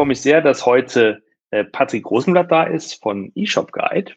[0.00, 4.12] freue mich sehr, dass heute äh, Patrick Rosenblatt da ist von eShop Guide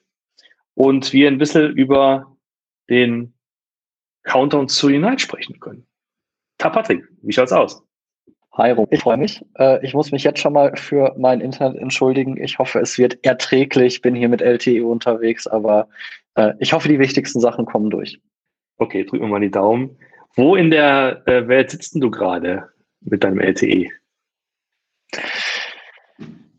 [0.76, 2.38] und wir ein bisschen über
[2.90, 3.34] den
[4.24, 5.86] Countdown zu Unite sprechen können.
[6.58, 7.84] Ta Patrick, wie schaut's aus?
[8.54, 9.44] Hi Rob, ich freue mich.
[9.60, 12.42] Äh, ich muss mich jetzt schon mal für mein Internet entschuldigen.
[12.42, 14.00] Ich hoffe, es wird erträglich.
[14.00, 15.90] Bin hier mit LTE unterwegs, aber
[16.36, 18.22] äh, ich hoffe, die wichtigsten Sachen kommen durch.
[18.78, 19.98] Okay, drück mir mal die Daumen.
[20.36, 22.70] Wo in der Welt sitzt du gerade
[23.02, 23.90] mit deinem LTE?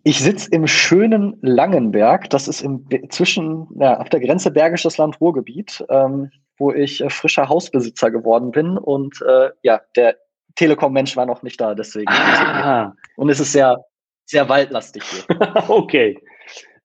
[0.07, 2.29] Ich sitze im schönen Langenberg.
[2.29, 7.09] Das ist im, zwischen, ja, auf der Grenze Bergisches Land Ruhrgebiet, ähm, wo ich äh,
[7.09, 8.77] frischer Hausbesitzer geworden bin.
[8.77, 10.17] Und äh, ja, der
[10.57, 12.13] Telekom-Mensch war noch nicht da, deswegen.
[12.13, 12.95] Ah.
[13.17, 13.83] Und es ist sehr,
[14.27, 15.25] sehr waldlastig hier.
[15.69, 16.23] okay.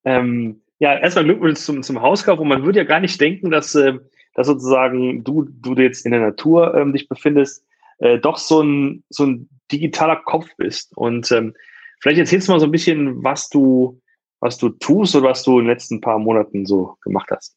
[0.05, 2.39] Ähm, ja, erstmal Glückwunsch zum, zum Hauskauf.
[2.39, 3.95] Und man würde ja gar nicht denken, dass, äh,
[4.33, 7.65] dass sozusagen du, du jetzt in der Natur ähm, dich befindest,
[7.97, 10.95] äh, doch so ein, so ein digitaler Kopf bist.
[10.95, 11.53] Und ähm,
[11.99, 14.01] vielleicht erzählst du mal so ein bisschen, was du,
[14.39, 17.55] was du tust oder was du in den letzten paar Monaten so gemacht hast.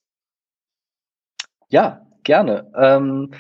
[1.68, 2.70] Ja, gerne.
[2.76, 3.30] Ähm,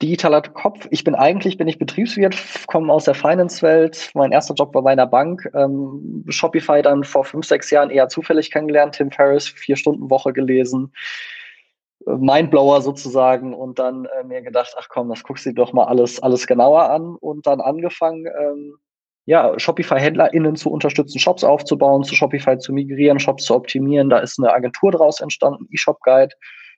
[0.00, 0.86] digitaler Kopf.
[0.90, 4.10] Ich bin eigentlich, bin ich Betriebswirt, komme aus der Finance-Welt.
[4.14, 5.50] Mein erster Job war bei einer Bank.
[5.54, 8.94] Ähm, Shopify dann vor fünf, sechs Jahren eher zufällig kennengelernt.
[8.94, 10.92] Tim Ferriss, vier Stunden Woche gelesen.
[12.06, 15.84] Mindblower sozusagen und dann äh, mir gedacht, ach komm, das guckst du dir doch mal
[15.84, 18.78] alles, alles genauer an und dann angefangen, ähm,
[19.28, 24.08] ja, Shopify-HändlerInnen zu unterstützen, Shops aufzubauen, zu Shopify zu migrieren, Shops zu optimieren.
[24.08, 26.34] Da ist eine Agentur draus entstanden, eShop Guide.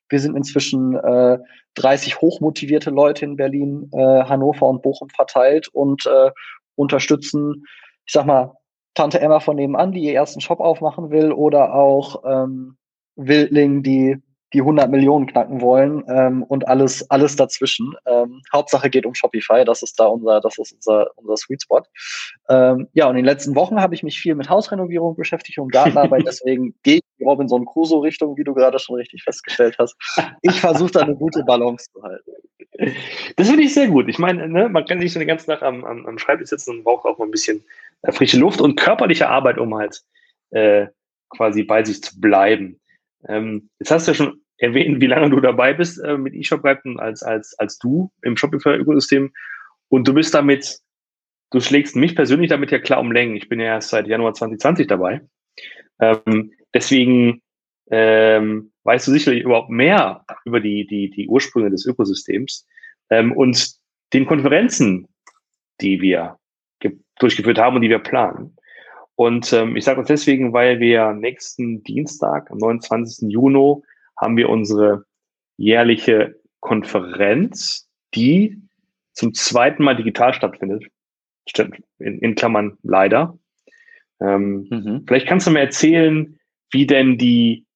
[0.08, 1.38] Wir sind inzwischen äh,
[1.76, 6.32] 30 hochmotivierte Leute in Berlin, äh, Hannover und Bochum verteilt und äh,
[6.74, 7.66] unterstützen,
[8.04, 8.52] ich sag mal,
[8.94, 12.76] Tante Emma von nebenan, die ihr ersten Shop aufmachen will, oder auch ähm,
[13.14, 14.16] Wildling, die
[14.52, 17.94] die 100 Millionen knacken wollen ähm, und alles alles dazwischen.
[18.06, 21.82] Ähm, Hauptsache geht um Shopify, das ist da unser das ist unser unser Sweet Spot.
[22.48, 25.72] Ähm, ja und in den letzten Wochen habe ich mich viel mit Hausrenovierung beschäftigt und
[25.72, 29.96] Gartenarbeit, deswegen gehe ich die Robinson Crusoe Richtung, wie du gerade schon richtig festgestellt hast.
[30.42, 32.30] Ich versuche da eine gute Balance zu halten.
[33.36, 34.08] Das finde ich sehr gut.
[34.08, 36.70] Ich meine, ne, man kann nicht so den ganzen Tag am, am, am Schreibtisch sitzen
[36.70, 37.62] und braucht auch mal ein bisschen
[38.02, 40.02] äh, frische Luft und körperliche Arbeit, um halt
[40.50, 40.86] äh,
[41.28, 42.79] quasi bei sich zu bleiben.
[43.28, 46.64] Ähm, jetzt hast du ja schon erwähnt, wie lange du dabei bist äh, mit eShop
[46.64, 49.32] als, als, als du im Shopify-Ökosystem.
[49.88, 50.78] Und du bist damit,
[51.50, 53.36] du schlägst mich persönlich damit ja klar um Längen.
[53.36, 55.22] Ich bin ja erst seit Januar 2020 dabei.
[56.00, 57.42] Ähm, deswegen
[57.90, 62.66] ähm, weißt du sicherlich überhaupt mehr über die, die, die Ursprünge des Ökosystems
[63.10, 63.74] ähm, und
[64.12, 65.08] den Konferenzen,
[65.80, 66.36] die wir
[67.18, 68.56] durchgeführt haben und die wir planen.
[69.20, 73.30] Und ähm, ich sage uns deswegen, weil wir nächsten Dienstag, am 29.
[73.30, 73.82] Juni,
[74.16, 75.04] haben wir unsere
[75.58, 78.62] jährliche Konferenz, die
[79.12, 80.86] zum zweiten Mal digital stattfindet.
[81.46, 83.38] Stimmt, in, in Klammern leider.
[84.22, 85.04] Ähm, mhm.
[85.06, 87.66] Vielleicht kannst du mir erzählen, wie denn die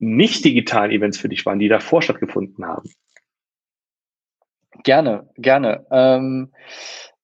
[0.00, 2.90] nicht digitalen Events für dich waren, die davor stattgefunden haben.
[4.82, 5.86] Gerne, gerne.
[5.92, 6.52] Ähm,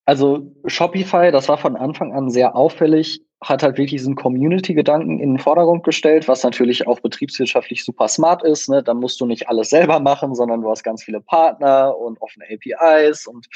[0.04, 5.34] also Shopify, das war von Anfang an sehr auffällig, hat halt wirklich diesen Community-Gedanken in
[5.34, 8.68] den Vordergrund gestellt, was natürlich auch betriebswirtschaftlich super smart ist.
[8.68, 8.82] Ne?
[8.82, 12.46] Da musst du nicht alles selber machen, sondern du hast ganz viele Partner und offene
[12.50, 13.46] APIs und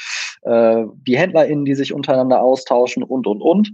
[0.43, 3.73] äh, die HändlerInnen, die sich untereinander austauschen und, und, und.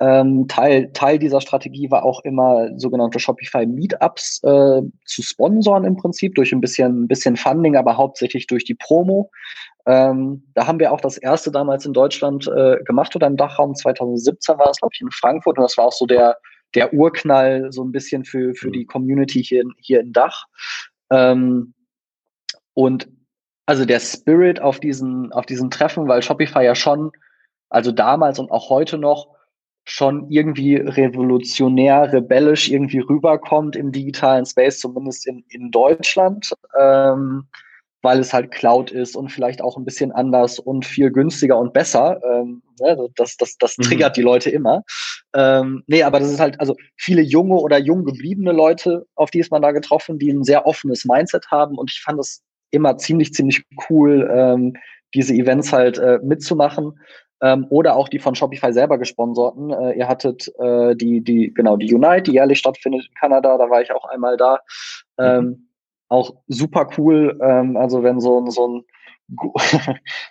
[0.00, 5.96] Ähm, Teil, Teil dieser Strategie war auch immer sogenannte Shopify Meetups äh, zu sponsoren im
[5.96, 9.30] Prinzip durch ein bisschen, ein bisschen Funding, aber hauptsächlich durch die Promo.
[9.86, 13.74] Ähm, da haben wir auch das erste damals in Deutschland äh, gemacht oder im Dachraum
[13.74, 16.36] 2017 war das, glaube ich, in Frankfurt und das war auch so der,
[16.74, 20.44] der Urknall so ein bisschen für, für die Community hier, hier in Dach.
[21.10, 21.74] Ähm,
[22.74, 23.08] und
[23.66, 27.10] also der Spirit auf diesen, auf diesen Treffen, weil Shopify ja schon,
[27.68, 29.28] also damals und auch heute noch,
[29.84, 36.52] schon irgendwie revolutionär, rebellisch irgendwie rüberkommt im digitalen Space, zumindest in, in Deutschland.
[36.78, 37.48] Ähm,
[38.02, 41.72] weil es halt Cloud ist und vielleicht auch ein bisschen anders und viel günstiger und
[41.72, 42.20] besser.
[42.24, 43.84] Ähm, ne, das, das, das mhm.
[43.84, 44.20] triggert mhm.
[44.20, 44.82] die Leute immer.
[45.34, 49.38] Ähm, nee, aber das ist halt, also viele junge oder jung gebliebene Leute, auf die
[49.38, 52.98] ist man da getroffen, die ein sehr offenes Mindset haben und ich fand es immer
[52.98, 54.74] ziemlich, ziemlich cool, ähm,
[55.14, 56.98] diese Events halt äh, mitzumachen.
[57.40, 59.70] Ähm, oder auch die von Shopify selber gesponserten.
[59.70, 63.68] Äh, ihr hattet äh, die, die, genau, die Unite, die jährlich stattfindet in Kanada, da
[63.68, 64.60] war ich auch einmal da.
[65.18, 65.68] Ähm, mhm
[66.12, 67.38] auch super cool.
[67.42, 68.84] Ähm, also wenn so, so ein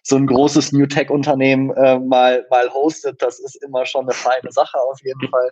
[0.03, 4.13] so ein großes New Tech Unternehmen äh, mal mal hostet, das ist immer schon eine
[4.13, 5.49] feine Sache auf jeden Fall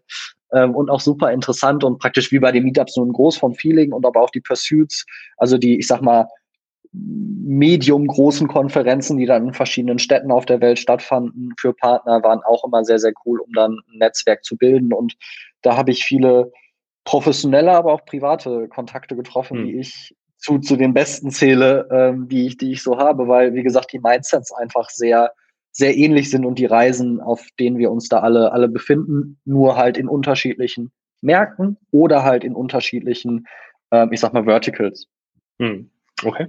[0.53, 3.55] ähm, und auch super interessant und praktisch wie bei den Meetups nur ein groß vom
[3.55, 5.05] Feeling und aber auch die Pursuits,
[5.37, 6.27] also die ich sag mal
[6.91, 12.41] medium großen Konferenzen, die dann in verschiedenen Städten auf der Welt stattfanden, für Partner waren
[12.43, 14.93] auch immer sehr, sehr cool, um dann ein Netzwerk zu bilden.
[14.93, 15.15] Und
[15.61, 16.51] da habe ich viele
[17.03, 19.65] professionelle, aber auch private Kontakte getroffen, mhm.
[19.65, 23.53] die ich zu, zu den besten zähle, ähm, die, ich, die ich so habe, weil,
[23.53, 25.33] wie gesagt, die Mindsets einfach sehr,
[25.71, 29.75] sehr ähnlich sind und die Reisen, auf denen wir uns da alle, alle befinden, nur
[29.75, 30.91] halt in unterschiedlichen
[31.21, 33.47] Märkten oder halt in unterschiedlichen,
[33.91, 35.07] ähm, ich sag mal, Verticals.
[35.59, 35.89] Hm.
[36.23, 36.47] Okay.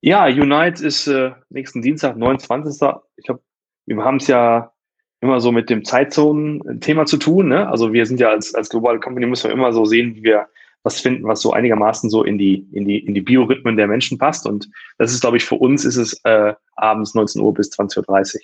[0.00, 2.88] Ja, Unite ist äh, nächsten Dienstag, 29.
[3.16, 3.40] Ich glaube,
[3.86, 4.72] wir haben es ja
[5.20, 7.48] immer so mit dem Zeitzonen-Thema zu tun.
[7.48, 7.68] Ne?
[7.68, 10.48] Also wir sind ja als, als Global Company müssen wir immer so sehen, wie wir
[10.82, 14.18] was finden, was so einigermaßen so in die, in die, in die Biorhythmen der Menschen
[14.18, 14.46] passt.
[14.46, 18.36] Und das ist, glaube ich, für uns ist es äh, abends 19 Uhr bis 20.30
[18.36, 18.40] Uhr,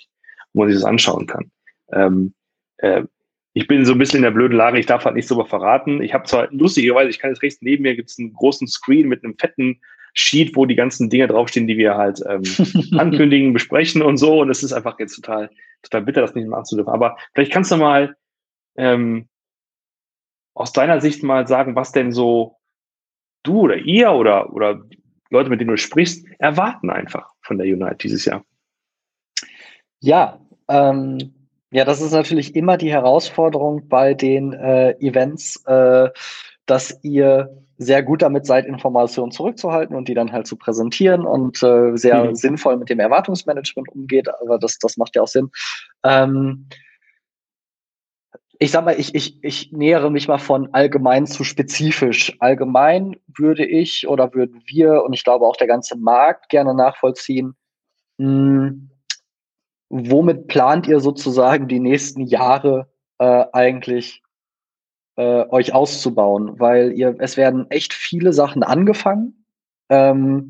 [0.53, 1.51] wo man sich das anschauen kann.
[1.91, 2.33] Ähm,
[2.77, 3.03] äh,
[3.53, 6.01] ich bin so ein bisschen in der blöden Lage, ich darf halt nicht so verraten.
[6.01, 9.07] Ich habe zwar lustigerweise, ich kann jetzt rechts neben mir gibt es einen großen Screen
[9.07, 9.79] mit einem fetten
[10.13, 12.43] Sheet, wo die ganzen Dinge draufstehen, die wir halt ähm,
[12.97, 14.41] ankündigen, besprechen und so.
[14.41, 15.49] Und es ist einfach jetzt total,
[15.83, 16.91] total bitter, das nicht machen zu dürfen.
[16.91, 18.15] Aber vielleicht kannst du mal
[18.77, 19.29] ähm,
[20.55, 22.57] aus deiner Sicht mal sagen, was denn so
[23.43, 24.81] du oder ihr oder, oder
[25.29, 28.43] Leute, mit denen du sprichst, erwarten einfach von der Unite dieses Jahr?
[29.99, 31.33] Ja, ähm,
[31.71, 36.09] ja, das ist natürlich immer die Herausforderung bei den äh, Events, äh,
[36.65, 41.61] dass ihr sehr gut damit seid, Informationen zurückzuhalten und die dann halt zu präsentieren und
[41.61, 42.35] äh, sehr mhm.
[42.35, 44.29] sinnvoll mit dem Erwartungsmanagement umgeht.
[44.41, 45.51] Aber das, das macht ja auch Sinn.
[46.03, 46.67] Ähm,
[48.59, 52.35] ich sag mal, ich, ich, ich nähere mich mal von allgemein zu spezifisch.
[52.39, 57.55] Allgemein würde ich oder würden wir und ich glaube auch der ganze Markt gerne nachvollziehen,
[58.17, 58.89] mh, hm,
[59.89, 64.23] womit plant ihr sozusagen die nächsten Jahre äh, eigentlich
[65.15, 66.59] äh, euch auszubauen?
[66.59, 69.45] Weil ihr, es werden echt viele Sachen angefangen.
[69.89, 70.49] Ähm,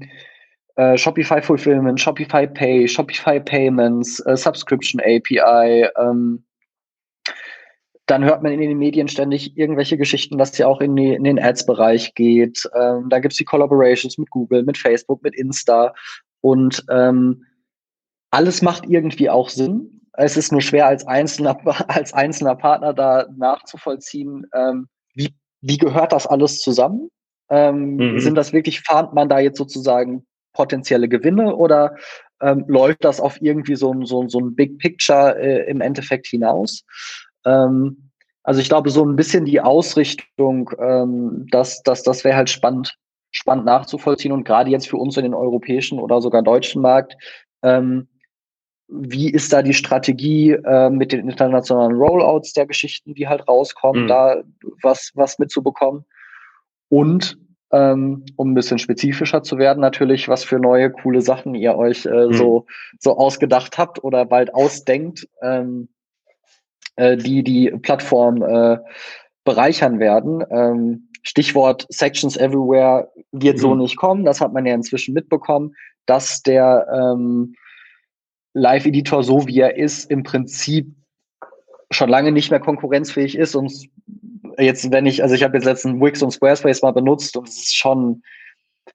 [0.75, 6.43] äh, Shopify Fulfillment, Shopify Pay, Shopify Payments, äh, Subscription API, ähm,
[8.05, 11.23] dann hört man in den Medien ständig irgendwelche Geschichten, dass sie auch in, die, in
[11.23, 12.69] den Ads-Bereich geht.
[12.75, 15.93] Ähm, da gibt's die Collaborations mit Google, mit Facebook, mit Insta.
[16.41, 17.45] Und ähm,
[18.29, 20.01] alles macht irgendwie auch Sinn.
[20.13, 21.57] Es ist nur schwer als einzelner,
[21.89, 27.09] als einzelner Partner da nachzuvollziehen, ähm, wie, wie gehört das alles zusammen?
[27.49, 28.19] Ähm, mhm.
[28.19, 31.95] Sind das wirklich, fahrt man da jetzt sozusagen potenzielle Gewinne oder
[32.41, 36.27] ähm, läuft das auf irgendwie so ein, so, so ein Big Picture äh, im Endeffekt
[36.27, 36.83] hinaus?
[37.45, 38.11] Ähm,
[38.43, 42.97] also ich glaube, so ein bisschen die Ausrichtung, ähm, das, das, das wäre halt spannend,
[43.31, 47.15] spannend nachzuvollziehen und gerade jetzt für uns in den europäischen oder sogar deutschen Markt,
[47.63, 48.07] ähm,
[48.87, 54.03] wie ist da die Strategie äh, mit den internationalen Rollouts der Geschichten, die halt rauskommen,
[54.03, 54.07] mhm.
[54.07, 54.43] da
[54.83, 56.05] was, was mitzubekommen?
[56.89, 57.39] Und
[57.71, 62.05] ähm, um ein bisschen spezifischer zu werden, natürlich, was für neue, coole Sachen ihr euch
[62.05, 62.33] äh, mhm.
[62.33, 62.65] so,
[62.99, 65.27] so ausgedacht habt oder bald ausdenkt.
[65.41, 65.89] Ähm,
[66.95, 68.77] äh, die die Plattform äh,
[69.43, 70.43] bereichern werden.
[70.49, 73.61] Ähm, Stichwort Sections Everywhere wird mhm.
[73.61, 74.25] so nicht kommen.
[74.25, 75.75] Das hat man ja inzwischen mitbekommen,
[76.05, 77.55] dass der ähm,
[78.53, 80.87] Live-Editor, so wie er ist, im Prinzip
[81.91, 83.55] schon lange nicht mehr konkurrenzfähig ist.
[83.55, 83.89] Und
[84.57, 87.57] jetzt, wenn ich, also ich habe jetzt letzten Wix und Squarespace mal benutzt und es
[87.57, 88.21] ist schon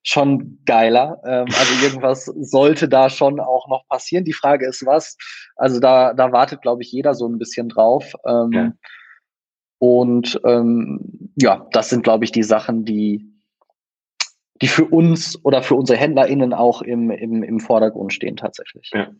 [0.03, 1.21] schon geiler.
[1.25, 4.25] Ähm, also irgendwas sollte da schon auch noch passieren.
[4.25, 5.17] Die Frage ist was.
[5.57, 8.15] Also da, da wartet, glaube ich, jeder so ein bisschen drauf.
[8.27, 8.73] Ähm, ja.
[9.79, 13.27] Und ähm, ja, das sind, glaube ich, die Sachen, die,
[14.61, 18.91] die für uns oder für unsere HändlerInnen auch im, im, im Vordergrund stehen tatsächlich.
[18.93, 19.11] Ja.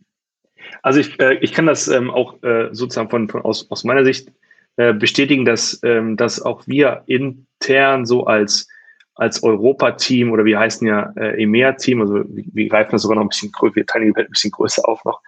[0.83, 4.05] Also ich, äh, ich kann das ähm, auch äh, sozusagen von, von aus, aus meiner
[4.05, 4.31] Sicht
[4.77, 8.67] äh, bestätigen, dass, ähm, dass auch wir intern so als
[9.15, 13.29] als Europa-Team oder wir heißen ja äh, EMEA-Team, also wir, greifen das sogar noch ein
[13.29, 15.21] bisschen größer, wir teilen die Welt ein bisschen größer auf noch,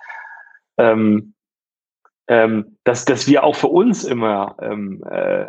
[0.77, 1.33] ähm,
[2.27, 5.45] ähm, dass, dass wir auch für uns immer ähm, äh,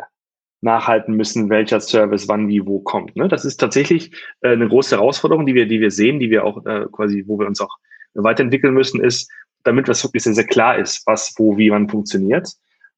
[0.61, 3.15] nachhalten müssen, welcher Service wann wie wo kommt.
[3.15, 3.27] Ne?
[3.27, 4.11] Das ist tatsächlich
[4.41, 7.39] äh, eine große Herausforderung, die wir, die wir sehen, die wir auch äh, quasi, wo
[7.39, 7.77] wir uns auch
[8.13, 9.31] weiterentwickeln müssen, ist,
[9.63, 12.49] damit das wirklich sehr, sehr klar ist, was, wo, wie, wann funktioniert.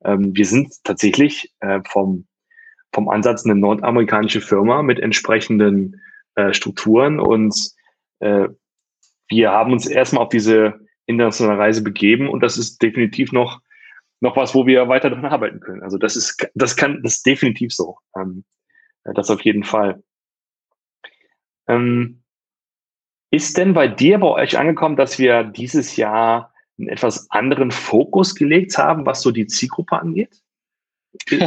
[0.03, 2.25] Ähm, wir sind tatsächlich äh, vom
[2.93, 6.01] vom Ansatz eine nordamerikanische Firma mit entsprechenden
[6.35, 7.55] äh, Strukturen und
[8.19, 8.47] äh,
[9.29, 13.61] wir haben uns erstmal auf diese internationale Reise begeben und das ist definitiv noch
[14.19, 15.83] noch was, wo wir weiter daran arbeiten können.
[15.83, 17.97] Also das ist das kann das ist definitiv so.
[18.15, 18.43] Ähm,
[19.03, 20.03] das auf jeden Fall.
[21.67, 22.23] Ähm,
[23.31, 28.35] ist denn bei dir, bei euch angekommen, dass wir dieses Jahr einen etwas anderen Fokus
[28.35, 30.41] gelegt haben, was so die Zielgruppe angeht?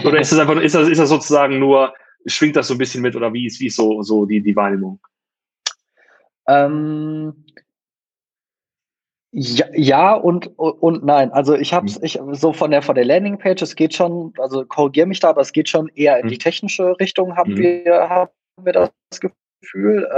[0.05, 1.95] Oder ist das einfach, ist das, ist das sozusagen nur,
[2.27, 4.57] schwingt das so ein bisschen mit oder wie ist, wie ist so, so die, die
[4.57, 5.01] Wahrnehmung?
[6.49, 7.45] Ähm,
[9.33, 11.31] ja, ja und, und nein.
[11.33, 15.07] Also ich habe ich so von der von der Landingpage, es geht schon, also korrigiere
[15.07, 16.41] mich da, aber es geht schon eher in die mhm.
[16.41, 17.59] technische Richtung, haben mhm.
[17.59, 18.31] wir haben
[18.63, 20.09] wir das Gefühl.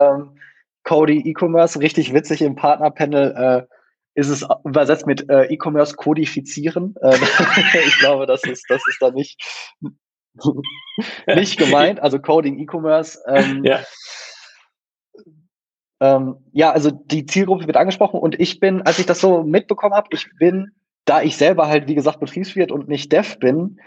[0.00, 0.38] Ähm,
[0.84, 3.66] Cody E-Commerce, richtig witzig im Partnerpanel.
[3.68, 3.75] Äh,
[4.16, 6.94] ist es übersetzt mit äh, E-Commerce kodifizieren.
[7.02, 7.16] Äh,
[7.86, 9.38] ich glaube, das ist, das ist da nicht,
[11.26, 12.00] nicht gemeint.
[12.00, 13.20] Also Coding E-Commerce.
[13.28, 13.80] Ähm, ja.
[16.00, 19.94] Ähm, ja, also die Zielgruppe wird angesprochen und ich bin, als ich das so mitbekommen
[19.94, 20.72] habe, ich bin,
[21.04, 23.80] da ich selber halt, wie gesagt, Betriebswirt und nicht Dev bin,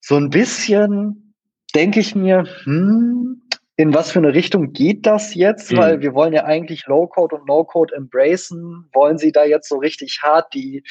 [0.00, 1.34] so ein bisschen
[1.74, 3.42] denke ich mir, hm,
[3.80, 5.72] in was für eine Richtung geht das jetzt?
[5.72, 5.76] Mhm.
[5.78, 8.88] Weil wir wollen ja eigentlich Low-Code und No-Code embracen.
[8.92, 10.84] Wollen Sie da jetzt so richtig hart die,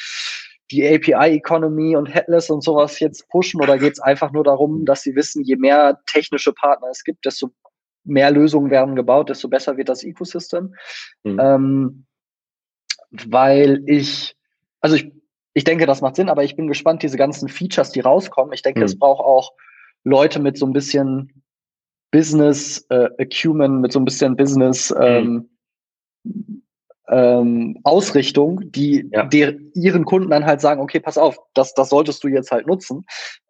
[0.72, 3.60] die API-Economy und Headless und sowas jetzt pushen?
[3.60, 7.24] Oder geht es einfach nur darum, dass Sie wissen, je mehr technische Partner es gibt,
[7.24, 7.50] desto
[8.02, 10.74] mehr Lösungen werden gebaut, desto besser wird das Ecosystem.
[11.22, 11.38] Mhm.
[11.40, 12.06] Ähm,
[13.10, 14.34] weil ich,
[14.80, 15.12] also ich,
[15.54, 18.52] ich denke, das macht Sinn, aber ich bin gespannt, diese ganzen Features, die rauskommen.
[18.52, 18.86] Ich denke, mhm.
[18.86, 19.52] es braucht auch
[20.02, 21.40] Leute mit so ein bisschen
[22.10, 25.02] Business äh, Acumen, mit so ein bisschen Business mhm.
[25.02, 25.50] ähm,
[27.08, 29.24] ähm, Ausrichtung, die ja.
[29.26, 32.66] der, ihren Kunden dann halt sagen, okay, pass auf, das, das solltest du jetzt halt
[32.66, 33.04] nutzen.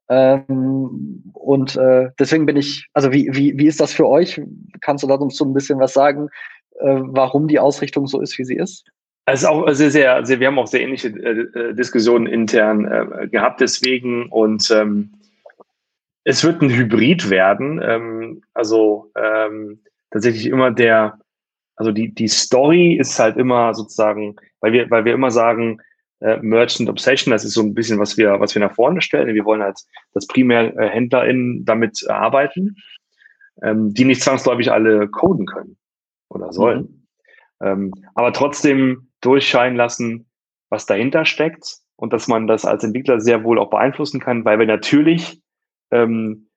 [0.08, 4.40] Ähm, und äh, deswegen bin ich, also wie, wie, wie ist das für euch?
[4.80, 6.28] Kannst du da uns so ein bisschen was sagen,
[6.80, 8.84] äh, warum die Ausrichtung so ist, wie sie ist?
[9.26, 12.86] Es ist auch sehr, sehr, also wir haben auch sehr ähnliche äh, äh Diskussionen intern
[12.86, 15.12] äh, gehabt deswegen und ähm,
[16.24, 17.80] es wird ein Hybrid werden.
[17.82, 21.18] Ähm, also ähm, tatsächlich immer der,
[21.76, 25.80] also die, die Story ist halt immer sozusagen, weil wir, weil wir immer sagen,
[26.20, 29.34] äh, Merchant Obsession, das ist so ein bisschen, was wir, was wir nach vorne stellen.
[29.34, 29.80] Wir wollen halt,
[30.12, 32.76] dass primär äh, HändlerInnen damit arbeiten,
[33.62, 35.76] ähm, die nicht zwangsläufig alle coden können
[36.28, 36.80] oder sollen.
[36.80, 37.66] Mhm.
[37.66, 40.26] Ähm, aber trotzdem durchscheinen lassen,
[40.68, 44.58] was dahinter steckt und dass man das als Entwickler sehr wohl auch beeinflussen kann, weil
[44.58, 45.42] wir natürlich
[45.90, 46.48] ähm,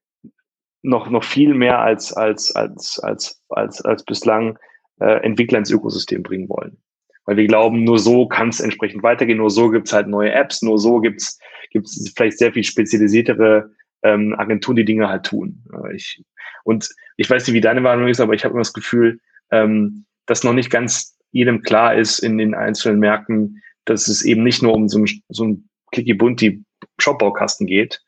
[0.82, 4.60] noch, noch viel mehr als, als, als, als, als, als bislang
[5.00, 6.78] äh, Entwickler ins Ökosystem bringen wollen.
[7.26, 10.62] Weil wir glauben, nur so kann es entsprechend weitergehen, nur so gibt's halt neue Apps,
[10.62, 11.40] nur so gibt's
[11.72, 13.72] gibt's vielleicht sehr viel spezialisiertere
[14.04, 15.64] ähm, Agenturen, die Dinge halt tun.
[15.74, 16.24] Äh, ich,
[16.64, 19.20] und ich weiß nicht, wie deine Meinung ist, aber ich habe immer das Gefühl,
[19.52, 24.44] ähm, dass noch nicht ganz jedem klar ist in den einzelnen Märkten, dass es eben
[24.44, 26.64] nicht nur um so ein, so ein clicky-bunti
[27.00, 28.02] Shopbaukasten geht,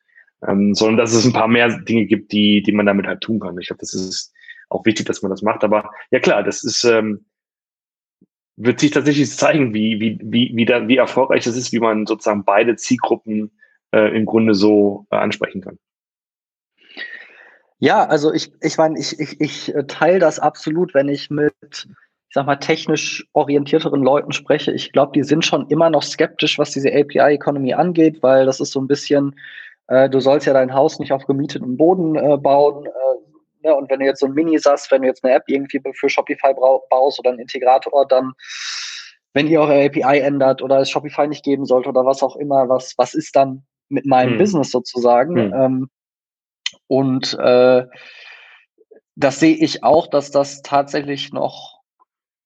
[0.48, 3.40] ähm, sondern dass es ein paar mehr Dinge gibt, die, die man damit halt tun
[3.40, 3.58] kann.
[3.60, 4.34] Ich glaube, das ist
[4.70, 5.64] auch wichtig, dass man das macht.
[5.64, 7.26] Aber ja klar, das ist, ähm,
[8.58, 12.06] wird sich tatsächlich zeigen, wie, wie, wie, wie, da, wie erfolgreich das ist, wie man
[12.06, 13.52] sozusagen beide Zielgruppen
[13.92, 15.78] äh, im Grunde so äh, ansprechen kann.
[17.80, 21.54] Ja, also ich, ich meine, ich, ich, ich äh, teile das absolut, wenn ich mit,
[21.62, 24.72] ich sag mal, technisch orientierteren Leuten spreche.
[24.72, 28.72] Ich glaube, die sind schon immer noch skeptisch, was diese API-Economy angeht, weil das ist
[28.72, 29.36] so ein bisschen,
[29.88, 32.86] äh, du sollst ja dein Haus nicht auf gemietetem Boden äh, bauen.
[32.86, 33.76] Äh, ne?
[33.76, 36.54] Und wenn du jetzt so ein Mini-SaaS, wenn du jetzt eine App irgendwie für Shopify
[36.90, 38.34] baust oder einen Integrator, dann
[39.34, 42.70] wenn ihr eure API ändert oder es Shopify nicht geben sollte oder was auch immer,
[42.70, 44.38] was, was ist dann mit meinem hm.
[44.38, 45.38] Business sozusagen?
[45.38, 45.54] Hm.
[45.54, 45.90] Ähm,
[46.88, 47.86] und äh,
[49.16, 51.75] das sehe ich auch, dass das tatsächlich noch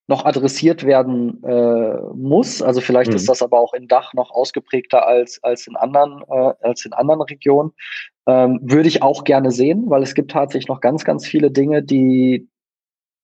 [0.10, 2.64] noch adressiert werden äh, muss.
[2.64, 3.18] Also vielleicht mhm.
[3.18, 6.94] ist das aber auch in Dach noch ausgeprägter als, als, in, anderen, äh, als in
[6.94, 7.74] anderen Regionen.
[8.26, 11.84] Ähm, würde ich auch gerne sehen, weil es gibt tatsächlich noch ganz, ganz viele Dinge,
[11.84, 12.50] die,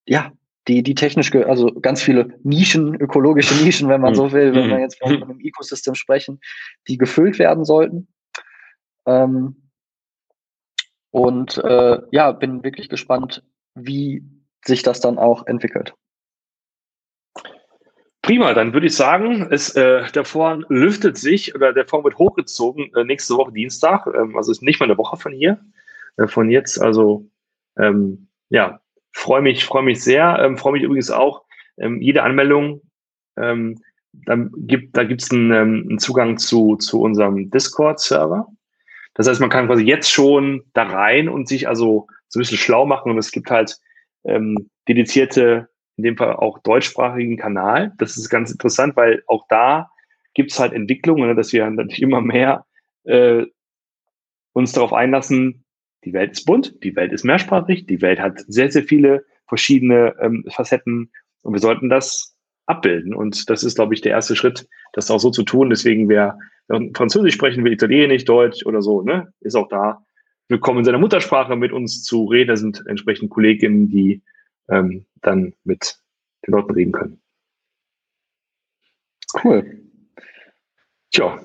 [0.05, 0.31] ja,
[0.67, 4.17] die, die technisch, also ganz viele Nischen, ökologische Nischen, wenn man mhm.
[4.17, 4.81] so will, wenn wir mhm.
[4.81, 6.39] jetzt von einem Ecosystem sprechen,
[6.87, 8.07] die gefüllt werden sollten.
[9.07, 9.69] Ähm,
[11.09, 14.23] und äh, ja, bin wirklich gespannt, wie
[14.63, 15.95] sich das dann auch entwickelt.
[18.25, 22.17] Prima, dann würde ich sagen, es, äh, der Vorhang lüftet sich oder der Vorhang wird
[22.17, 24.07] hochgezogen äh, nächste Woche Dienstag.
[24.07, 25.59] Ähm, also ist nicht mal eine Woche von hier,
[26.17, 26.81] äh, von jetzt.
[26.81, 27.29] Also
[27.77, 28.79] ähm, ja,
[29.11, 30.39] freue mich, freue mich sehr.
[30.39, 31.43] Ähm, freue mich übrigens auch.
[31.77, 32.81] Ähm, jede Anmeldung,
[33.37, 33.79] ähm,
[34.11, 38.47] dann gibt, da gibt es einen, ähm, einen Zugang zu, zu unserem Discord-Server.
[39.13, 42.57] Das heißt, man kann quasi jetzt schon da rein und sich also so ein bisschen
[42.57, 43.11] schlau machen.
[43.11, 43.77] Und es gibt halt
[44.23, 47.93] ähm, dedizierte in dem Fall auch deutschsprachigen Kanal.
[47.97, 49.89] Das ist ganz interessant, weil auch da
[50.33, 52.65] gibt es halt Entwicklungen, ne, dass wir natürlich immer mehr
[53.03, 53.45] äh,
[54.53, 55.65] uns darauf einlassen,
[56.03, 60.15] die Welt ist bunt, die Welt ist mehrsprachig, die Welt hat sehr, sehr viele verschiedene
[60.21, 61.11] ähm, Facetten
[61.41, 62.35] und wir sollten das
[62.67, 63.13] abbilden.
[63.13, 65.69] Und das ist, glaube ich, der erste Schritt, das auch so zu tun.
[65.69, 66.37] Deswegen, wer
[66.95, 70.03] Französisch sprechen will, Italienisch, Deutsch oder so, ne, ist auch da
[70.47, 72.49] willkommen in seiner Muttersprache mit uns zu reden.
[72.49, 74.21] Da sind entsprechend Kolleginnen, die
[74.69, 75.99] ähm, dann mit
[76.45, 77.21] den Leuten reden können.
[79.43, 79.81] Cool.
[81.11, 81.39] Tja,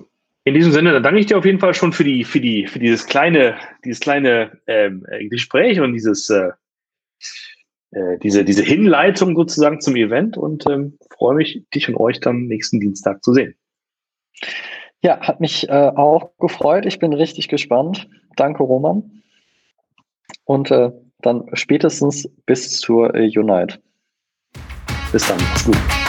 [0.45, 2.67] in diesem Sinne, dann danke ich dir auf jeden Fall schon für die, für die,
[2.67, 6.50] für dieses kleine, dieses kleine ähm, Gespräch und dieses, äh,
[7.93, 12.47] äh, diese, diese Hinleitung sozusagen zum Event und ähm, freue mich, dich und euch dann
[12.47, 13.55] nächsten Dienstag zu sehen.
[15.03, 16.87] Ja, hat mich äh, auch gefreut.
[16.87, 18.09] Ich bin richtig gespannt.
[18.37, 19.23] Danke, Roman.
[20.45, 20.91] Und äh,
[21.23, 23.79] dann spätestens bis zur äh, Unite.
[25.12, 25.39] Bis dann.
[25.39, 26.00] Mach's gut.